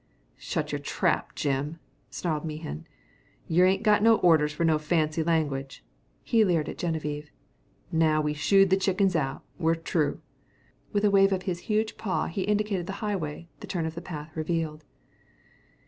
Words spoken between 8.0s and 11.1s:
we've shooed the chickens out, we're tru'." With